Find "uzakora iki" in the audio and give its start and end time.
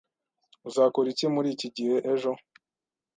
0.67-1.25